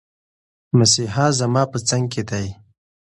مسیحا 0.77 1.25
زما 1.39 1.63
په 1.71 1.77
څنګ 1.87 2.05
کې 2.13 2.21
دی. 2.29 2.47